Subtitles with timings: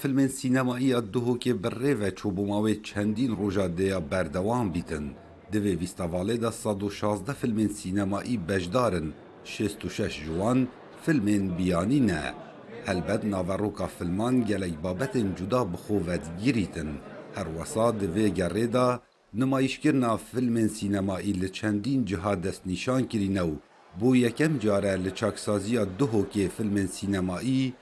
[0.00, 5.06] فیلمên سینەماییە duhokê bi rêve çûbûmawê çendîn roja dêya berdewam bîtin.
[5.52, 9.08] Divê vîstavalê de sed û şazde filmên sînemayî beşdarin,
[9.52, 10.68] şêst û şeş ji wan
[11.04, 12.22] filmên biyanî ne.
[12.86, 16.90] Helbet naveroka filman gelek babetên cuda bi xwe vedgirîtin.
[17.34, 18.86] Her wesa di vê gerê de
[19.40, 23.54] nimayişkirina filmên sînemayî li çendîn ciha destnîşan kirîne û
[24.00, 27.72] بۆ یەکەم جارە لە چاکسازیە duhokê filmên sînemayî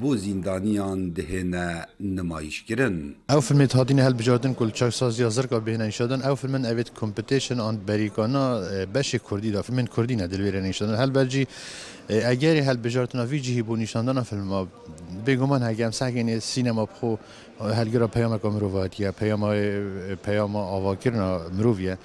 [0.00, 1.66] بۆ زیندانیان دهێنە
[2.00, 2.96] نمایشkirin.
[3.34, 8.44] Ew filmê hatîne helbijardin ku çaksazya zirka bêhne înşadan ew filmin evêt competition an berîkana
[8.94, 11.46] beşê Kurdî da filmên Kurdî ne dilvêre nîşadan helbercî
[12.10, 14.66] egerê helbijartina vî cihî bû nîşandana filma
[15.26, 17.18] bêguman hegem segên sînema xo
[17.78, 19.50] helgira peyameka mirovatiye peyama
[20.24, 21.98] peyama avakirina miroviye.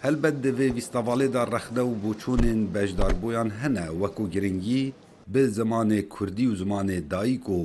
[0.00, 4.92] Helbet divê vîstavalê da rexne û boçûnên bejdarbûyan hene wekû giringî
[5.26, 7.60] bi zimanê Kurdî û zimanê dayîk û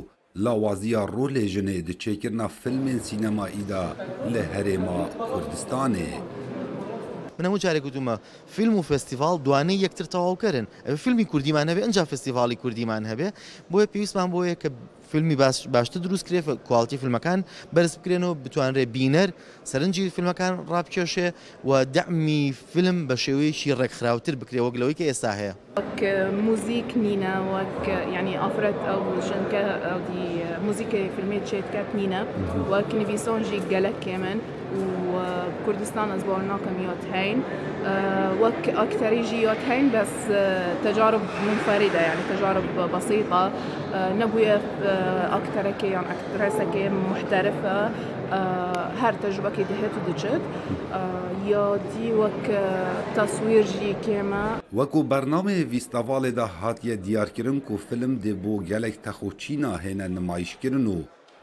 [0.45, 3.83] lawaziya rolê jinê di çêkirina filmên sînemayî da
[4.33, 6.11] li Herêma Kurdistanê.
[7.39, 8.15] من هەموو جارێک گوتومە
[8.55, 13.27] فیلم و فستیڤال دوانەی یەکتر تەواوکەرن ئەوە فیلمی کوردیمان هەبێ ئەنج فستیڤالی کوردیمان هەبێ
[13.71, 14.69] بۆیە پێویستمان بۆیە کە
[15.11, 15.35] فیلمی
[15.75, 17.39] باشتر دروست کرێ کوالتی فیلمەکان
[17.75, 19.29] بەرز بکرێنەوە بتوانرێ بینەر
[19.71, 21.27] سەرنجی فیلمەکان ڕابکێشێ
[21.69, 24.59] و دەعمی فیلم بە شێوەیەکی ڕێکخراوتر بکرێ.
[24.65, 25.53] وەگلەوەی کە ئێستا هەیە.
[25.77, 25.99] وەک
[26.45, 27.83] موزیک نینە وەک
[28.15, 30.29] ینی ئافرەت ئەو ژنکە ئەودی
[30.65, 32.21] موزیکە فیلمێت چێتکات نینە.
[32.71, 34.39] وەک نویسۆنجی گەلک کێمن.
[35.13, 37.43] وكردستان أسبوع ناقم يوت هين
[38.41, 40.13] وك أكثر يوت هين بس
[40.83, 42.63] تجارب منفردة يعني تجارب
[42.95, 43.51] بسيطة.
[43.95, 44.61] نبوية
[45.39, 47.91] أكثر كي يعني أكترسة كي محترفة
[49.01, 50.41] هر تجربة كي دهت ودجت.
[51.47, 52.45] يا دي وك
[53.15, 54.59] تصوير جي كيما.
[54.73, 60.87] وەکو بەرنامێ ویستاڤالێدا هاتیە دیارکردن و فیلم دێ بۆ gelek texûçîna hêne nimayişkirin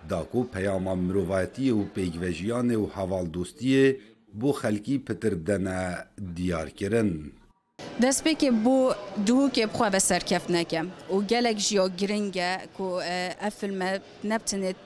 [0.09, 3.97] دا کو پیاما مروایتی و پیگوژیان و حوالدوستی
[4.41, 7.11] بو خلکی پتر دنه دیار کرن
[8.03, 8.77] دەستپێکێ بۆ
[9.27, 10.87] دووکێ بخوا بەسەر کەف نەکەم.
[11.15, 12.87] و گەلێک ژیۆ گرنگە و
[13.43, 13.91] ئەفلمە
[14.31, 14.85] نەبتنێت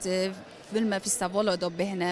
[0.71, 2.11] فلمە فیستەڤۆلۆ دۆ بهێنە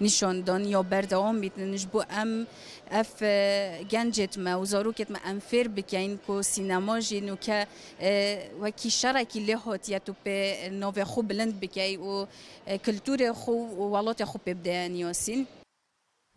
[0.00, 2.46] نشوندن یا بردوام بیتن نشبو أم
[2.90, 3.22] أف
[3.90, 7.66] گنجت ما و زاروکت ما أم فیر بکین کو سینما جینو که
[8.00, 12.26] آه، و کی شرکی لحوت یا تو پی نوو خو بلند بکی و
[12.66, 15.46] آه، کلتور خو و والات خو پی بدهن یاسین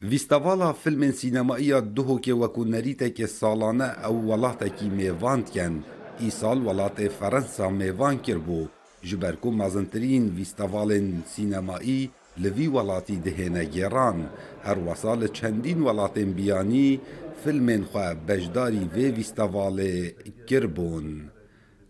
[0.02, 5.84] ویستوالا فیلم سینمایی دوهو که وکو نریته که سالانة أو والات کی میواند کن
[6.20, 8.68] ای سال والات فرنسا میوان کر بو
[9.04, 14.28] جبرکو مازنترین ویستوالین سینمایی لذي ولاتي دهنا جيران
[14.64, 17.00] هر وصال چندین ولاتين بياني
[17.44, 20.14] فيلمين خواه بجداري في فيستوالي
[20.50, 21.30] كربون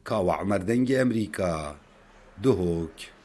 [0.05, 1.75] كاو عمر دنگ امريكا
[2.43, 3.16] دهوك